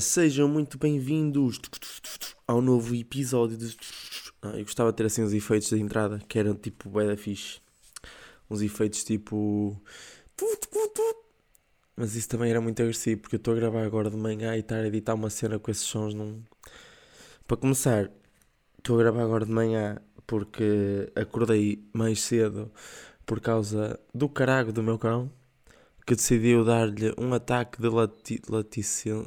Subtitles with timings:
[0.00, 1.60] Sejam muito bem-vindos
[2.46, 3.76] ao novo episódio de.
[4.42, 7.16] Ah, eu gostava de ter assim uns efeitos de entrada que eram tipo bué da
[7.16, 7.60] fixe.
[8.48, 9.80] Uns efeitos tipo.
[11.96, 14.60] Mas isso também era muito agressivo porque eu estou a gravar agora de manhã e
[14.60, 16.42] estar a editar uma cena com esses sons não.
[17.46, 18.10] Para começar,
[18.78, 22.70] estou a gravar agora de manhã porque acordei mais cedo
[23.26, 25.32] por causa do carago do meu cão
[26.06, 29.26] que decidiu dar-lhe um ataque de lati laticen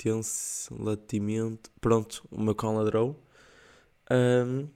[0.00, 1.70] latence latimento.
[1.80, 3.22] Pronto, o meu cão ladrou.
[4.10, 4.68] Um,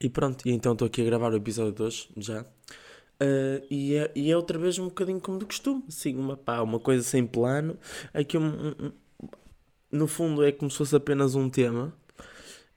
[0.00, 2.42] e pronto, e então estou aqui a gravar o episódio de hoje, já.
[2.42, 6.62] Uh, e, é, e é outra vez um bocadinho como do costume, assim, uma, pá,
[6.62, 7.78] uma coisa sem plano.
[8.14, 8.92] Aqui, um, um,
[9.92, 11.94] no fundo, é como se fosse apenas um tema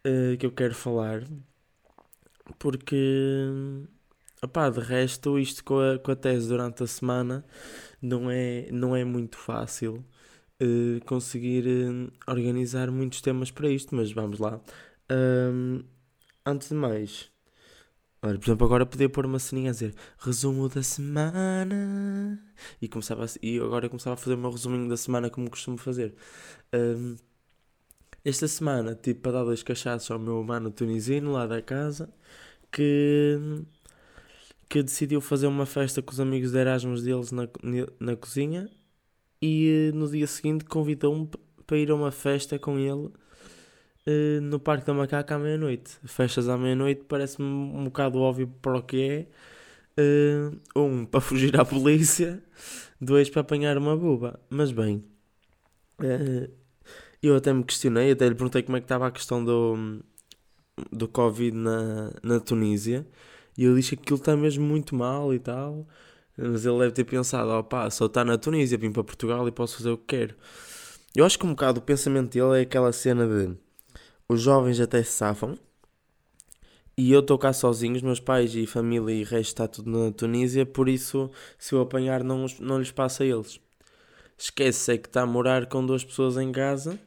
[0.05, 1.23] uh, que eu quero falar,
[2.59, 2.97] porque
[4.43, 7.45] Opá, de resto, isto com a, com a tese durante a semana
[8.01, 10.03] não é, não é muito fácil
[10.63, 14.59] uh, conseguir uh, organizar muitos temas para isto, mas vamos lá.
[15.11, 15.83] Um,
[16.45, 17.29] antes de mais,
[18.21, 22.39] olha, por exemplo, agora podia pôr uma ceninha a dizer resumo da semana
[22.81, 25.77] e, começava a, e agora começava a fazer o meu resuminho da semana como costumo
[25.77, 26.15] fazer.
[26.73, 27.15] Um,
[28.25, 32.13] esta semana, tipo, para dar dois cachaços ao meu mano tunisino lá da casa
[32.71, 33.37] que
[34.69, 37.47] que decidiu fazer uma festa com os amigos de Erasmus deles na,
[37.99, 38.67] na cozinha
[39.45, 41.29] e no dia seguinte convidou-me
[41.67, 43.07] para ir a uma festa com ele
[44.07, 45.97] uh, no Parque da Macaca à meia-noite.
[46.05, 49.27] Festas à meia-noite parece-me um bocado óbvio para o que é.
[49.99, 52.41] Uh, um, para fugir à polícia,
[53.01, 54.39] dois, para apanhar uma buba.
[54.49, 55.03] Mas bem,
[55.99, 56.49] uh,
[57.21, 60.01] eu até me questionei, até lhe perguntei como é que estava a questão do,
[60.89, 63.05] do Covid na, na Tunísia.
[63.57, 65.85] E ele diz que aquilo está mesmo muito mal e tal.
[66.37, 69.47] Mas ele deve ter pensado, ó oh, pá, só está na Tunísia, vim para Portugal
[69.47, 70.35] e posso fazer o que quero.
[71.15, 73.55] Eu acho que um bocado o pensamento dele é aquela cena de
[74.27, 75.57] os jovens até se safam
[76.97, 80.11] e eu estou cá sozinho, os meus pais e família e resto está tudo na
[80.11, 83.59] Tunísia, por isso se eu apanhar não, não lhes passa a eles.
[84.37, 86.99] Esquece é que está a morar com duas pessoas em casa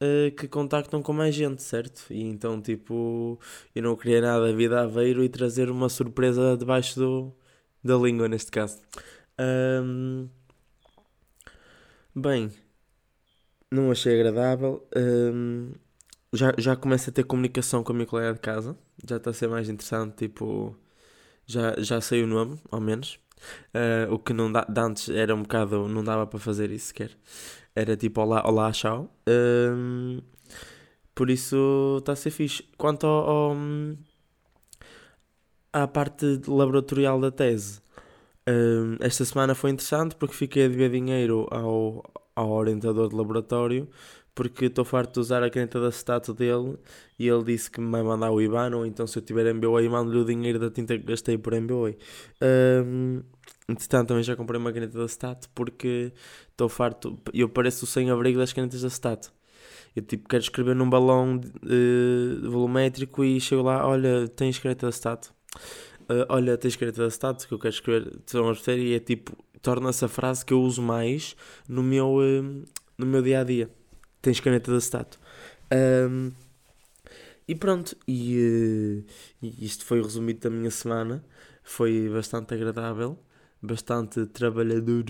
[0.00, 2.06] uh, que contactam com mais gente, certo?
[2.10, 3.38] E então, tipo,
[3.74, 7.32] eu não queria nada vir a Aveiro e trazer uma surpresa debaixo do,
[7.84, 8.80] da língua, neste caso.
[9.38, 10.28] Um,
[12.14, 12.50] bem,
[13.70, 14.88] não achei agradável.
[14.96, 15.72] Um,
[16.32, 18.76] já, já começo a ter comunicação com a minha colega de casa.
[19.08, 20.76] Já está a ser mais interessante, tipo,
[21.46, 23.18] já, já sei o nome, ao menos.
[23.74, 27.10] Uh, o que não dá, antes era um bocado, não dava para fazer isso sequer.
[27.74, 29.14] Era tipo olá, olá, tchau.
[29.28, 30.20] Um,
[31.14, 32.64] por isso está a ser fixe.
[32.76, 33.56] Quanto ao, ao,
[35.74, 37.80] à parte laboratorial da tese,
[38.48, 42.02] um, esta semana foi interessante porque fiquei a dever dinheiro ao,
[42.36, 43.88] ao orientador de laboratório
[44.34, 46.76] porque estou farto de usar a caneta da acetato dele
[47.18, 49.88] e ele disse que me vai mandar o IBAN ou então se eu tiver MBWay
[49.88, 51.96] mando-lhe o dinheiro da tinta que gastei por MBWay.
[52.42, 53.22] Um,
[53.68, 56.12] Entretanto, também já comprei uma caneta da Stat porque
[56.50, 57.18] estou farto.
[57.32, 59.30] Eu pareço o sem-abrigo das canetas da Stat.
[59.96, 64.90] Eu tipo quero escrever num balão uh, volumétrico e chego lá, olha, tens caneta da
[64.90, 65.30] Stat.
[66.02, 68.12] Uh, olha, tens caneta da Stat que eu quero escrever.
[68.26, 71.34] Estão a e é tipo, torna-se a frase que eu uso mais
[71.68, 72.64] no meu, uh,
[72.98, 73.70] no meu dia a dia.
[74.20, 75.18] Tens caneta da Stat.
[75.72, 76.32] Um,
[77.46, 79.04] e pronto, e,
[79.42, 81.24] e isto foi o resumido da minha semana.
[81.62, 83.18] Foi bastante agradável
[83.64, 85.04] bastante trabalhador,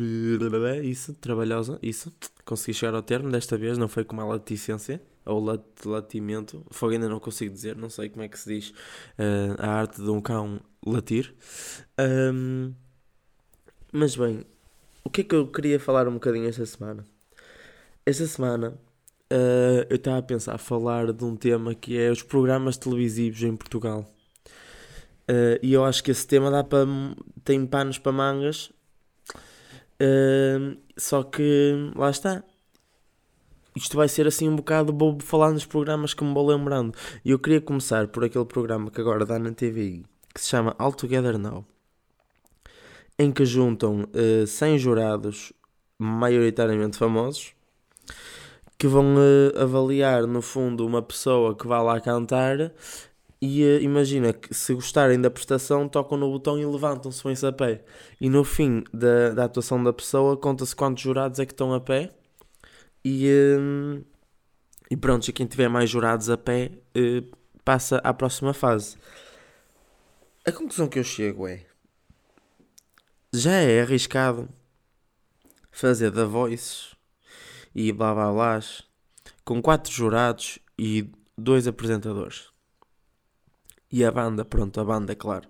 [0.82, 2.12] isso, trabalhosa, isso.
[2.44, 6.64] Consegui chegar ao termo desta vez, não foi como a laticência ou lat, latimento.
[6.70, 10.02] Fogo ainda não consigo dizer, não sei como é que se diz uh, a arte
[10.02, 11.34] de um cão latir.
[11.98, 12.72] Um,
[13.92, 14.44] mas bem,
[15.04, 17.04] o que é que eu queria falar um bocadinho esta semana?
[18.06, 18.78] Esta semana
[19.32, 23.56] uh, eu estava a pensar falar de um tema que é os programas televisivos em
[23.56, 24.06] Portugal.
[25.30, 26.86] Uh, e eu acho que esse tema dá para.
[27.44, 28.70] tem panos para mangas.
[30.00, 32.44] Uh, só que lá está.
[33.76, 36.96] Isto vai ser assim um bocado bobo falar nos programas que me vou lembrando.
[37.24, 40.02] E eu queria começar por aquele programa que agora dá na TV
[40.34, 41.64] que se chama All Together Now,
[43.18, 45.52] em que juntam uh, eh, 100 jurados
[45.96, 47.54] maioritariamente famosos
[48.76, 52.72] que vão uh, avaliar no fundo uma pessoa que vai lá cantar
[53.40, 57.52] e uh, imagina que se gostarem da prestação, tocam no botão e levantam-se, põem-se a
[57.52, 57.84] pé.
[58.20, 61.80] E no fim da, da atuação da pessoa, conta-se quantos jurados é que estão a
[61.80, 62.10] pé.
[63.04, 64.04] E, uh,
[64.90, 68.96] e pronto, e quem tiver mais jurados a pé uh, passa à próxima fase.
[70.46, 71.66] A conclusão que eu chego é:
[73.32, 74.48] já é arriscado
[75.70, 76.94] fazer da voice
[77.74, 78.60] e blá blá blá,
[79.44, 82.48] com quatro jurados e dois apresentadores.
[83.90, 85.48] E a banda, pronto, a banda, claro.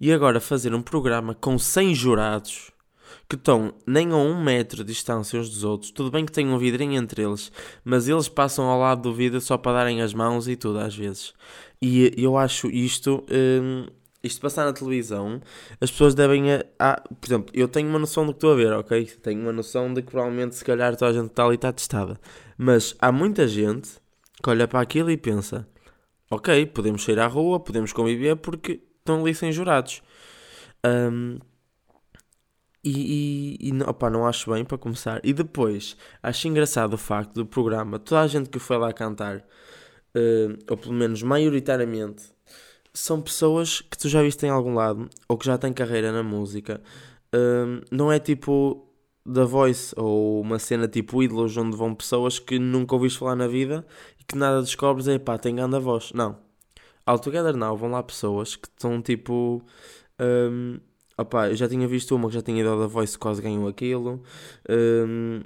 [0.00, 2.70] E agora fazer um programa com 100 jurados
[3.28, 5.90] que estão nem a um metro de distância uns dos outros.
[5.90, 7.50] Tudo bem que tem um vidrinho entre eles,
[7.84, 10.94] mas eles passam ao lado do vidro só para darem as mãos e tudo às
[10.94, 11.34] vezes.
[11.80, 13.24] E eu acho isto.
[13.30, 13.86] Hum,
[14.22, 15.38] isto passar na televisão,
[15.80, 16.44] as pessoas devem.
[16.78, 19.04] Ah, por exemplo, eu tenho uma noção do que estou a ver, ok?
[19.22, 22.18] Tenho uma noção de que provavelmente, se calhar, toda a gente está ali está testada.
[22.56, 23.90] Mas há muita gente
[24.42, 25.68] que olha para aquilo e pensa:
[26.30, 30.02] ok, podemos sair à rua, podemos conviver porque estão ali sem jurados.
[30.84, 31.38] Um,
[32.84, 35.20] e, e, e opa, não acho bem para começar.
[35.24, 39.38] E depois, acho engraçado o facto do programa, toda a gente que foi lá cantar,
[39.38, 42.24] uh, ou pelo menos maioritariamente,
[42.92, 46.22] são pessoas que tu já viste em algum lado, ou que já têm carreira na
[46.22, 46.80] música.
[47.34, 48.88] Uh, não é tipo
[49.26, 53.48] The Voice ou uma cena tipo ídolos onde vão pessoas que nunca ouviste falar na
[53.48, 53.84] vida
[54.20, 56.12] e que nada descobres é pá, tem grande voz.
[56.12, 56.38] Não.
[57.06, 59.62] All Together Now vão lá pessoas que estão tipo.
[60.20, 60.78] Um,
[61.16, 64.22] Opa, eu já tinha visto uma que já tinha ao The Voice quase ganhou aquilo.
[64.68, 65.42] Um,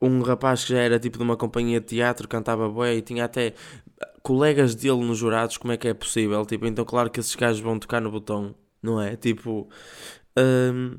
[0.00, 3.24] um rapaz que já era tipo de uma companhia de teatro, cantava bué e tinha
[3.24, 3.54] até
[4.22, 6.44] colegas dele nos jurados, como é que é possível?
[6.46, 9.16] Tipo, então claro que esses gajos vão tocar no botão, não é?
[9.16, 9.68] Tipo,
[10.38, 10.98] um,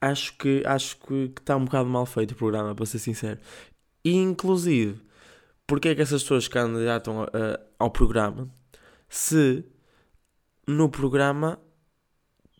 [0.00, 3.40] acho que acho que está um bocado mal feito o programa, para ser sincero.
[4.04, 5.00] E inclusive,
[5.66, 7.28] porque é que essas pessoas candidatam uh,
[7.78, 8.48] ao programa
[9.08, 9.64] se
[10.66, 11.58] no programa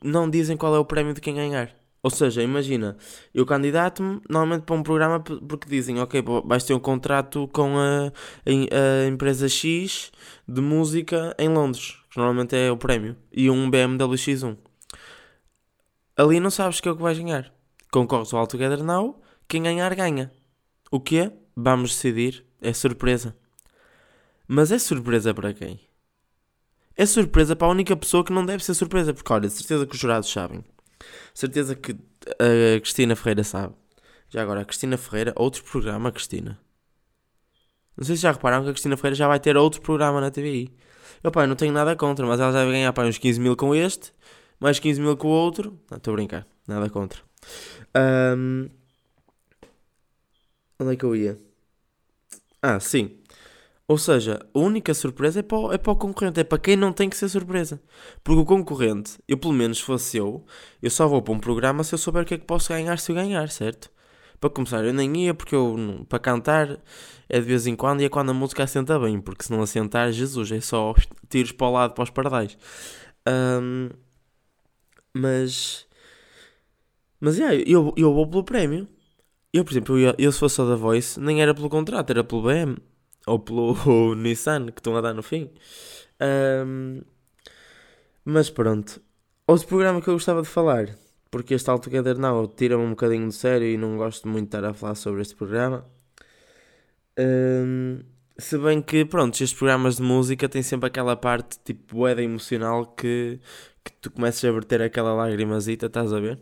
[0.02, 1.74] não dizem qual é o prémio de quem ganhar.
[2.02, 2.96] Ou seja, imagina,
[3.34, 8.12] eu candidato-me normalmente para um programa porque dizem, ok, vais ter um contrato com a,
[8.46, 10.12] a, empresa X
[10.46, 14.56] de música em Londres, que normalmente é o prémio, e um BMW X1.
[16.16, 17.52] Ali não sabes que é o que vais ganhar.
[17.90, 20.30] Concorres ao All Together Now, quem ganhar, ganha.
[20.90, 22.44] O que Vamos decidir.
[22.60, 23.36] É surpresa.
[24.46, 25.80] Mas é surpresa para quem?
[26.96, 29.94] É surpresa para a única pessoa que não deve ser surpresa, porque olha, certeza que
[29.94, 30.64] os jurados sabem,
[31.34, 33.74] certeza que a Cristina Ferreira sabe.
[34.28, 36.58] Já agora, a Cristina Ferreira, outro programa, Cristina.
[37.96, 40.30] Não sei se já repararam que a Cristina Ferreira já vai ter outro programa na
[40.30, 40.74] TVI.
[41.22, 43.56] Eu, pá, não tenho nada contra, mas ela já vai ganhar pá, uns 15 mil
[43.56, 44.12] com este,
[44.58, 45.78] mais 15 mil com o outro.
[45.90, 47.20] Não, estou a brincar, nada contra.
[47.96, 48.68] Um...
[50.78, 51.38] Onde é que eu ia?
[52.60, 53.18] Ah, sim.
[53.88, 56.76] Ou seja, a única surpresa é para, o, é para o concorrente, é para quem
[56.76, 57.80] não tem que ser surpresa.
[58.24, 60.44] Porque o concorrente, eu pelo menos fosse eu,
[60.82, 62.98] eu só vou para um programa se eu souber o que é que posso ganhar
[62.98, 63.90] se eu ganhar, certo?
[64.40, 66.78] Para começar, eu nem ia porque eu, para cantar,
[67.28, 69.62] é de vez em quando e é quando a música assenta bem, porque se não
[69.62, 70.94] assentar, Jesus, é só
[71.30, 72.58] tiros para o lado, para os pardais.
[73.28, 73.90] Um,
[75.14, 75.86] mas,
[77.20, 78.88] mas yeah, eu, eu vou pelo prémio.
[79.52, 82.24] Eu, por exemplo, eu, eu se fosse a da Voice, nem era pelo contrato, era
[82.24, 82.76] pelo BM
[83.26, 85.50] ou pelo Nissan que estão a dar no fim.
[86.20, 87.02] Um,
[88.24, 89.00] mas pronto.
[89.46, 90.96] Outro programa que eu gostava de falar,
[91.30, 94.56] porque este All Together Now tira-me um bocadinho de sério e não gosto muito de
[94.56, 95.84] estar a falar sobre este programa.
[97.18, 98.00] Um,
[98.38, 102.86] se bem que, pronto, estes programas de música têm sempre aquela parte tipo boeda emocional
[102.86, 103.40] que,
[103.84, 106.38] que tu começas a verter aquela lagrimazita, estás a ver?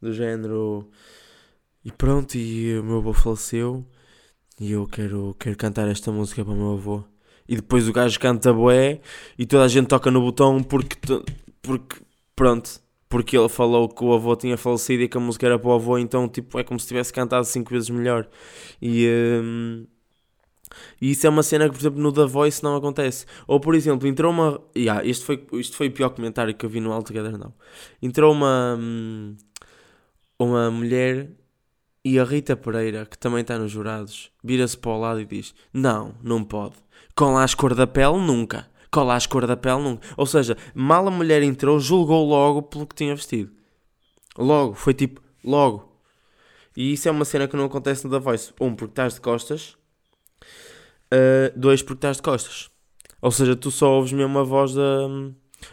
[0.00, 0.90] Do género.
[1.84, 3.86] E pronto, e o meu avô faleceu
[4.60, 7.04] e eu quero, quero cantar esta música para o meu avô.
[7.48, 9.00] E depois o gajo canta boé
[9.38, 10.96] e toda a gente toca no botão porque,
[11.60, 11.96] porque
[12.34, 15.68] pronto, porque ele falou que o avô tinha falecido e que a música era para
[15.68, 18.28] o avô, então tipo, é como se tivesse cantado cinco vezes melhor.
[18.80, 19.06] E,
[19.42, 19.86] um,
[21.00, 23.26] e isso é uma cena que, por exemplo, no The Voice não acontece.
[23.46, 24.60] Ou, por exemplo, entrou uma.
[24.76, 27.52] Yeah, este, foi, este foi o pior comentário que eu vi no All Together Não.
[28.02, 28.76] Entrou uma.
[28.78, 29.36] Hum,
[30.38, 31.30] uma mulher
[32.04, 35.54] e a Rita Pereira, que também está nos jurados, vira-se para o lado e diz:
[35.72, 36.74] Não, não pode.
[37.16, 38.68] Com as cor da pele, nunca.
[38.90, 40.06] Com as cor da pele, nunca.
[40.16, 43.50] Ou seja, mal a mulher entrou, julgou logo pelo que tinha vestido.
[44.36, 45.92] Logo, foi tipo, logo.
[46.76, 48.52] E isso é uma cena que não acontece no The Voice.
[48.60, 49.76] Um, porque estás de costas.
[51.06, 52.68] Uh, dois, porque estás de costas.
[53.22, 55.08] Ou seja, tu só ouves mesmo a voz da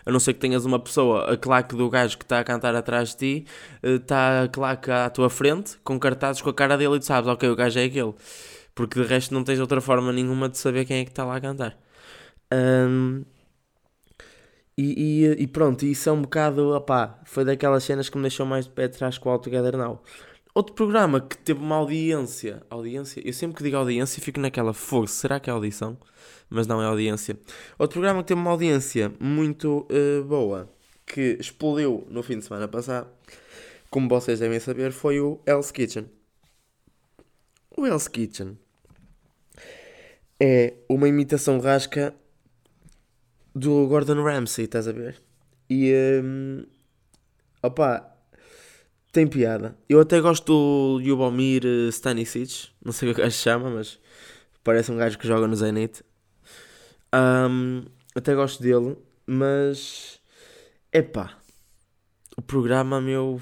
[0.05, 2.75] a não ser que tenhas uma pessoa, a claque do gajo que está a cantar
[2.75, 3.48] atrás de ti,
[3.83, 7.05] está eh, a claque à tua frente, com cartazes com a cara dele e tu
[7.05, 8.13] sabes, ok, o gajo é aquele.
[8.75, 11.36] Porque de resto não tens outra forma nenhuma de saber quem é que está lá
[11.36, 11.77] a cantar.
[12.53, 13.24] Um,
[14.77, 18.45] e, e, e, pronto, isso é um bocado, opá, foi daquelas cenas que me deixou
[18.45, 20.01] mais de pé atrás com o All Together Now.
[20.53, 25.08] Outro programa que teve uma audiência, audiência, eu sempre que digo audiência fico naquela fogo,
[25.08, 25.98] será que é audição?
[26.50, 27.39] Mas não é audiência.
[27.79, 30.70] Outro programa que teve uma audiência muito uh, boa,
[31.05, 33.10] que explodiu no fim de semana passado,
[33.89, 36.10] como vocês devem saber, foi o Hell's Kitchen.
[37.77, 38.58] o Hell's Kitchen
[40.38, 42.13] é uma imitação rasca
[43.55, 45.22] do Gordon Ramsay, estás a ver?
[45.70, 45.93] E
[46.24, 46.65] um,
[47.63, 48.11] opa,
[49.12, 49.77] tem piada.
[49.89, 54.00] Eu até gosto do Yubomir Stanisic, não sei o que o gajo chama, mas
[54.63, 56.03] parece um gajo que joga no Zenit.
[57.13, 57.84] Um,
[58.15, 60.20] até gosto dele, mas
[60.94, 61.38] epá,
[62.38, 63.39] o programa meu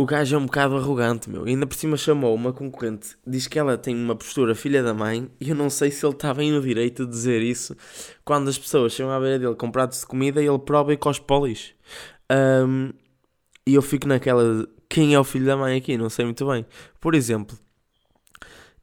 [0.00, 1.46] o gajo é um bocado arrogante, meu.
[1.46, 3.18] E ainda por cima chamou uma concorrente.
[3.26, 5.30] Diz que ela tem uma postura filha da mãe.
[5.38, 7.76] E eu não sei se ele estava no direito de dizer isso.
[8.24, 10.96] Quando as pessoas chegam à beira dele com pratos de comida e ele prova e
[10.96, 11.74] cospe para.
[12.30, 12.92] Um,
[13.66, 14.66] e eu fico naquela.
[14.88, 15.96] Quem é o filho da mãe aqui?
[15.96, 16.66] Não sei muito bem.
[17.00, 17.56] Por exemplo,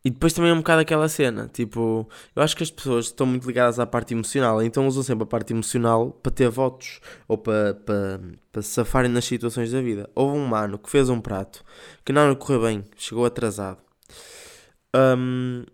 [0.07, 3.27] e depois também é um bocado aquela cena, tipo, eu acho que as pessoas estão
[3.27, 7.37] muito ligadas à parte emocional, então usam sempre a parte emocional para ter votos ou
[7.37, 10.09] para, para, para safarem nas situações da vida.
[10.15, 11.61] Houve um mano que fez um prato
[12.05, 13.79] que não correu bem, chegou atrasado.
[14.95, 15.65] Um,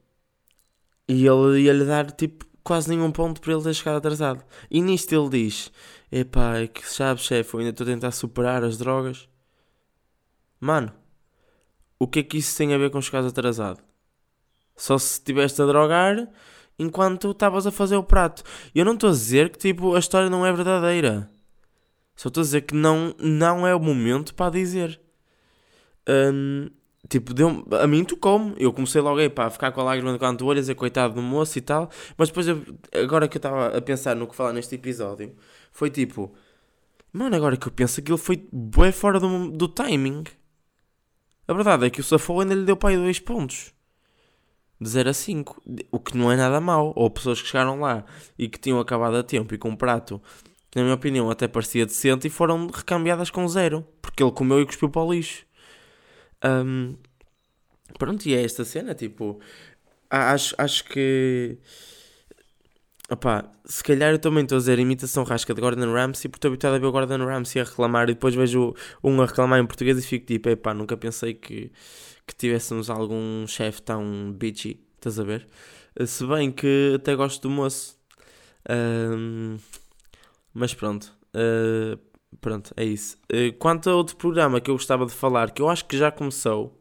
[1.08, 4.44] e ele ia-lhe dar tipo quase nenhum ponto para ele ter chegado atrasado.
[4.70, 5.72] E nisto ele diz:
[6.12, 9.28] Epá, é que sabes, chefe, eu ainda estou a tentar superar as drogas.
[10.60, 10.94] Mano,
[12.00, 13.82] o que é que isso tem a ver com chegares atrasado?
[14.76, 16.30] Só se estiveste a drogar
[16.78, 18.44] enquanto estavas a fazer o prato.
[18.74, 21.30] Eu não estou a dizer que tipo, a história não é verdadeira.
[22.16, 25.00] Só estou a dizer que não, não é o momento para dizer.
[26.08, 26.70] Um,
[27.10, 28.56] tipo, deu, a mim tocou-me.
[28.58, 30.76] Eu comecei logo aí, pá, a ficar com a lágrima de canto olho, a dizer
[30.76, 31.90] coitado do moço e tal.
[32.18, 32.62] Mas depois, eu,
[32.94, 35.36] agora que eu estava a pensar no que falar neste episódio,
[35.72, 36.34] foi tipo,
[37.12, 40.24] mano, agora que eu penso, aquilo foi bem fora do, do timing.
[41.48, 43.74] A verdade é que o Safou ainda lhe deu para aí dois pontos
[44.80, 46.94] de 0 a 5, o que não é nada mau.
[46.96, 48.06] Ou pessoas que chegaram lá
[48.38, 50.22] e que tinham acabado a tempo e com um prato
[50.70, 54.62] que, na minha opinião, até parecia decente e foram recambiadas com zero, porque ele comeu
[54.62, 55.46] e cuspiu para o lixo.
[56.44, 56.96] Um,
[57.98, 59.40] pronto, e é esta cena, tipo,
[60.10, 61.58] acho, acho que.
[63.66, 66.76] Se calhar eu também estou a dizer imitação rasca de Gordon Ramsay porque estou habituado
[66.76, 68.74] a ver o Gordon Ramsay a reclamar e depois vejo
[69.04, 71.72] um a reclamar em português e fico tipo, epá, nunca pensei que
[72.28, 75.48] que tivéssemos algum chefe tão bitchy, estás a ver?
[75.96, 77.98] Eh, se bem que até gosto do moço.
[78.70, 79.58] Um,
[80.54, 81.14] mas pronto.
[81.36, 82.00] Uh,
[82.42, 83.18] pronto, é isso.
[83.32, 86.12] Uh, quanto a outro programa que eu gostava de falar, que eu acho que já
[86.12, 86.80] começou.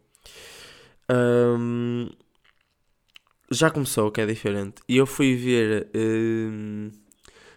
[3.50, 4.82] Já começou, que é diferente.
[4.88, 5.90] E eu fui ver.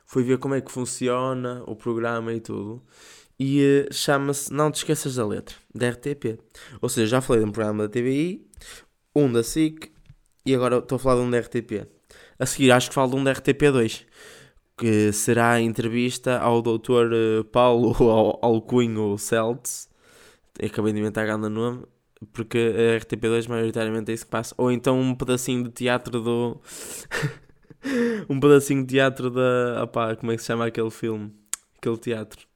[0.06, 2.84] Fui ver como é que funciona o programa e tudo
[3.40, 6.40] e uh, chama-se Não Te Esqueças da Letra, da RTP.
[6.82, 8.48] Ou seja, já falei de um programa da TVI,
[9.16, 9.92] um da SIC
[10.46, 11.88] e agora estou a falar de um da RTP.
[12.40, 14.06] A seguir, acho que falo de um da RTP2,
[14.78, 17.14] que será a entrevista ao Dr.
[17.14, 17.96] Eh, Paulo
[18.42, 19.90] Alcunho Celts.
[20.62, 21.84] Acabei de inventar grande nome,
[22.34, 24.54] porque a RTP2 maioritariamente é isso que passa.
[24.58, 26.62] Ou então um pedacinho de teatro do.
[28.30, 29.84] um pedacinho de teatro da.
[29.84, 31.34] Opá, como é que se chama aquele filme?
[31.78, 32.48] Aquele teatro.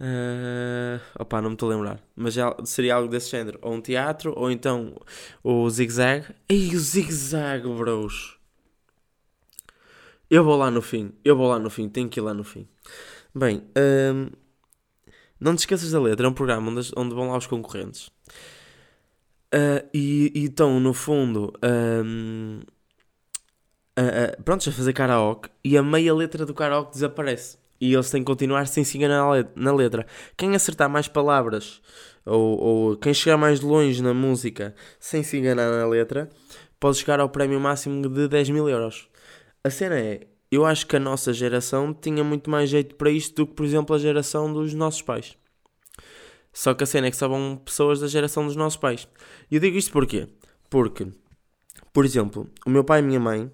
[0.00, 2.00] Uh, opá, não me estou a lembrar.
[2.16, 3.58] Mas já seria algo desse género.
[3.62, 4.94] Ou um teatro, ou então
[5.42, 6.26] o zig-zag.
[6.48, 8.38] Ei, o zig-zag, bros.
[10.30, 11.12] Eu vou lá no fim.
[11.24, 11.88] Eu vou lá no fim.
[11.88, 12.66] Tenho que ir lá no fim.
[13.34, 13.62] Bem,
[14.14, 14.30] um,
[15.40, 16.26] não te esqueças da letra.
[16.26, 18.08] É um programa onde, onde vão lá os concorrentes.
[19.54, 21.52] Uh, e, e estão, no fundo,
[22.04, 22.60] um,
[23.98, 25.48] uh, uh, prontos a fazer karaoke.
[25.62, 29.46] E a meia letra do karaoke desaparece e eles têm que continuar sem se enganar
[29.54, 30.06] na letra.
[30.36, 31.82] Quem acertar mais palavras
[32.24, 36.30] ou, ou, quem chegar mais longe na música sem se enganar na letra
[36.80, 39.08] pode chegar ao prémio máximo de 10 mil euros.
[39.66, 43.34] A cena é, eu acho que a nossa geração tinha muito mais jeito para isto
[43.34, 45.38] do que, por exemplo, a geração dos nossos pais.
[46.52, 49.08] Só que a cena é que vão pessoas da geração dos nossos pais.
[49.50, 50.28] E eu digo isto porquê?
[50.68, 51.06] Porque,
[51.94, 53.50] por exemplo, o meu pai e a minha mãe,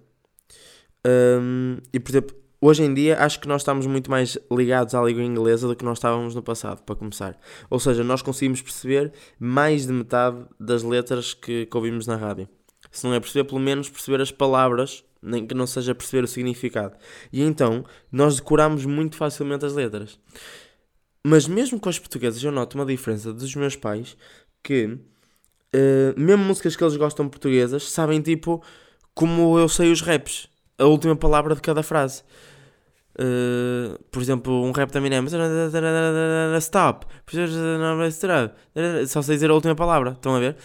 [1.06, 5.02] um, e por exemplo, Hoje em dia acho que nós estamos muito mais ligados à
[5.02, 7.40] língua inglesa do que nós estávamos no passado, para começar.
[7.70, 12.46] Ou seja, nós conseguimos perceber mais de metade das letras que, que ouvimos na rádio.
[12.90, 16.28] Se não é perceber, pelo menos perceber as palavras, nem que não seja perceber o
[16.28, 16.96] significado.
[17.32, 20.18] E então, nós decoramos muito facilmente as letras.
[21.24, 24.16] Mas mesmo com os portugueses, eu noto uma diferença dos meus pais
[24.62, 28.62] que, uh, mesmo músicas que eles gostam portuguesas, sabem tipo
[29.14, 30.48] como eu sei os raps,
[30.78, 32.22] a última palavra de cada frase.
[33.20, 35.22] Uh, por exemplo, um rap da Eminem
[36.56, 37.06] Stop.
[39.06, 40.56] Só sei dizer a última palavra, estão a ver?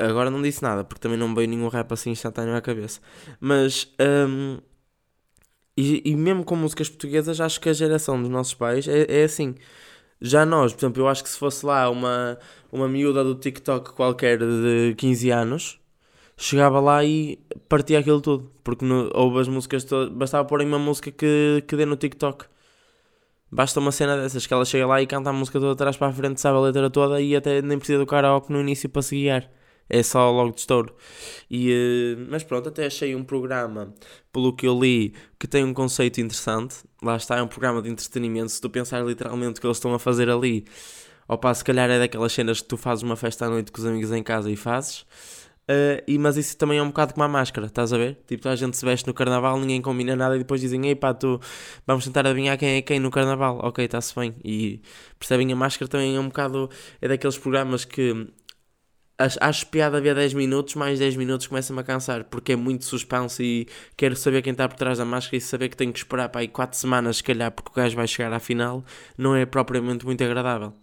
[0.00, 3.00] Agora não disse nada, porque também não veio nenhum rap assim instantâneo à cabeça.
[3.38, 3.94] Mas
[4.28, 4.58] um,
[5.76, 9.24] e, e, mesmo com músicas portuguesas Acho que a geração dos nossos pais é, é
[9.24, 9.54] assim.
[10.20, 12.38] Já nós, por exemplo, eu acho que se fosse lá uma,
[12.72, 15.80] uma miúda do TikTok qualquer de 15 anos,
[16.36, 17.38] chegava lá e
[17.68, 18.50] partia aquilo tudo.
[18.62, 22.46] Porque no, as músicas todas, bastava pôr uma música que, que dê no TikTok.
[23.50, 26.08] Basta uma cena dessas que ela chega lá e canta a música toda atrás para
[26.08, 29.02] a frente, sabe a letra toda e até nem precisa do karaoke no início para
[29.02, 29.48] se guiar.
[29.88, 30.94] É só logo de estouro.
[31.48, 31.72] E,
[32.18, 33.94] uh, mas pronto, até achei um programa,
[34.32, 36.78] pelo que eu li, que tem um conceito interessante.
[37.00, 38.50] Lá está, é um programa de entretenimento.
[38.50, 40.64] Se tu pensar literalmente o que eles estão a fazer ali,
[41.28, 43.86] opa, se calhar é daquelas cenas que tu fazes uma festa à noite com os
[43.86, 45.06] amigos em casa e fazes.
[45.68, 48.16] Uh, e, mas isso também é um bocado como a máscara, estás a ver?
[48.26, 51.12] Tipo, a gente se veste no carnaval, ninguém combina nada e depois dizem, ei pá,
[51.12, 51.40] tu
[51.84, 53.58] vamos tentar adivinhar quem é quem no carnaval.
[53.62, 54.34] Ok, está-se bem.
[54.44, 54.80] E
[55.18, 56.70] percebem, a máscara também é um bocado.
[57.00, 58.28] É daqueles programas que
[59.18, 63.42] acho piada havia 10 minutos, mais 10 minutos começa-me a cansar, porque é muito suspense
[63.42, 66.28] e quero saber quem está por trás da máscara e saber que tenho que esperar
[66.28, 68.84] para aí 4 semanas, se calhar, porque o gajo vai chegar à final,
[69.16, 70.74] não é propriamente muito agradável.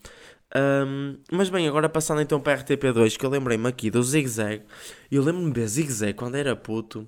[0.56, 4.28] Um, mas bem, agora passando então para a RTP2, que eu lembrei-me aqui do Zig
[4.28, 4.64] Zag,
[5.12, 7.08] eu lembro-me de Zig Zag quando era puto,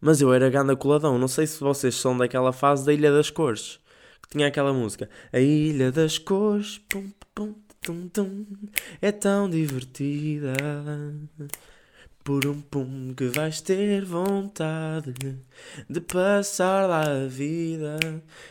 [0.00, 3.30] mas eu era ganda coladão, não sei se vocês são daquela fase da Ilha das
[3.30, 3.78] Cores,
[4.22, 8.44] que tinha aquela música, A Ilha das Cores, pum, pum, tum, tum,
[9.00, 10.52] é tão divertida.
[12.26, 15.14] Por um pum que vais ter vontade
[15.88, 18.00] de passar lá a vida.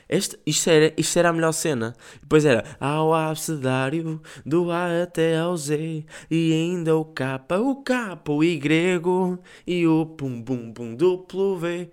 [0.07, 1.93] Este, isto, era, isto era a melhor cena.
[2.21, 6.05] Depois era ao abcedário, do A até ao Z.
[6.31, 11.91] E ainda o K, o K, o Y e o pum pum pum duplo V.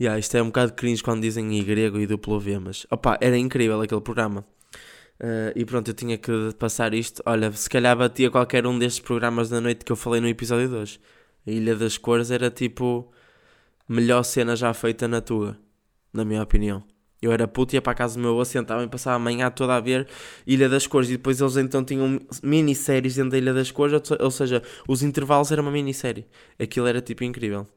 [0.00, 3.38] Yeah, isto é um bocado cringe quando dizem Y e duplo V, mas opa, era
[3.38, 4.44] incrível aquele programa.
[5.22, 7.22] Uh, e pronto, eu tinha que passar isto.
[7.24, 10.68] Olha, se calhar batia qualquer um destes programas da noite que eu falei no episódio
[10.68, 10.98] 2.
[11.46, 13.12] A Ilha das Cores era tipo
[13.88, 15.56] melhor cena já feita na tua,
[16.12, 16.82] na minha opinião.
[17.20, 19.48] Eu era puto, ia para a casa do meu avô, sentava e passava a manhã
[19.48, 20.08] toda a ver
[20.44, 21.08] Ilha das Cores.
[21.08, 25.52] E depois eles então tinham minisséries dentro da Ilha das Cores, ou seja, os intervalos
[25.52, 26.26] era uma minissérie.
[26.58, 27.68] Aquilo era tipo incrível.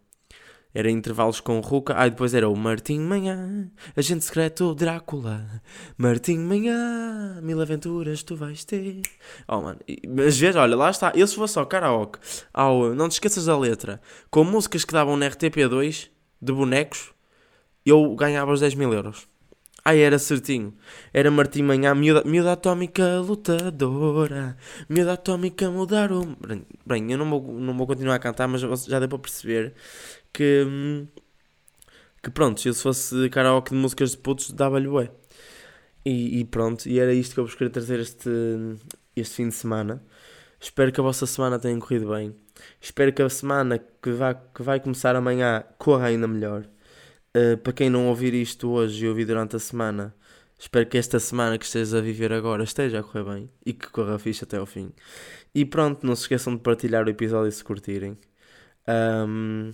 [0.76, 1.94] Era intervalos com Ruca.
[1.96, 5.62] Ah, depois era o Martim Manhã, Agente Secreto Drácula.
[5.98, 9.02] Martim Manhã, mil aventuras tu vais ter.
[9.48, 9.80] Oh, mano.
[10.10, 11.14] Mas vês, olha, lá está.
[11.16, 12.20] Eu se fosse ao karaoke,
[12.54, 16.10] ao, não te esqueças da letra, com músicas que davam na RTP2,
[16.42, 17.14] de bonecos,
[17.86, 19.30] eu ganhava os 10 mil euros.
[19.88, 20.74] Ai, era certinho.
[21.14, 24.58] Era Martim Manhã, miúda, miúda atómica lutadora.
[24.90, 26.36] Miúda atómica mudar o...
[26.86, 29.76] Bem, eu não vou, não vou continuar a cantar, mas já deu para perceber
[30.34, 31.06] que,
[32.24, 35.12] que pronto, se eu fosse karaoke de músicas de putos, dava-lhe bué.
[36.04, 38.30] E, e, pronto, e era isto que eu vos queria trazer este,
[39.16, 40.04] este fim de semana.
[40.60, 42.36] Espero que a vossa semana tenha corrido bem.
[42.82, 46.66] Espero que a semana que vai, que vai começar amanhã corra ainda melhor.
[47.36, 50.16] Uh, para quem não ouvir isto hoje e ouvir durante a semana,
[50.58, 53.90] espero que esta semana que estejas a viver agora esteja a correr bem e que
[53.90, 54.94] corra fixe até ao fim.
[55.54, 58.18] E pronto, não se esqueçam de partilhar o episódio se curtirem.
[58.88, 59.72] Um,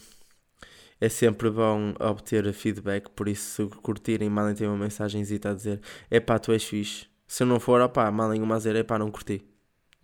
[1.00, 6.20] é sempre bom obter feedback, por isso se curtirem, mandem-te uma mensagem a dizer é
[6.20, 7.08] pá, tu és fixe.
[7.28, 9.42] Se eu não for, opá, mandem uma a dizer é pá, não curti.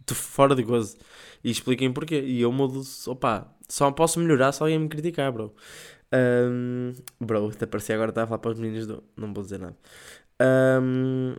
[0.06, 0.98] Tu fora de gozo.
[1.43, 2.22] E expliquem porquê.
[2.22, 5.54] E eu mudo, opá, só posso melhorar se alguém me criticar, bro.
[6.13, 9.04] Um, bro, até parecia agora estava a falar para os meninos do.
[9.15, 9.76] Não vou dizer nada.
[10.82, 11.36] Um,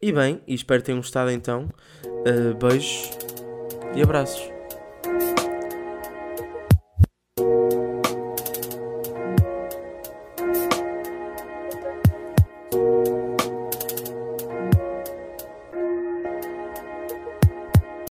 [0.00, 1.68] e bem, e espero que tenham gostado então.
[2.04, 3.10] Uh, beijos
[3.94, 4.55] e abraços.